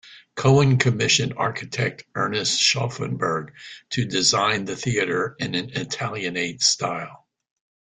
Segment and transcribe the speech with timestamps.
[0.35, 3.51] Cowen commissioned architect Ernest Schaufelberg
[3.91, 7.27] to design the theatre in an Italianate style.